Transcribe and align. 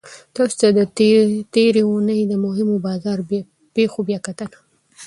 تاسو 0.35 0.55
ته 0.61 0.67
د 0.77 0.79
تیرې 1.53 1.83
اونۍ 1.89 2.19
د 2.27 2.33
مهمو 2.45 2.75
بازار 2.87 3.17
پیښو 3.75 3.99
بیاکتنه 4.09 4.57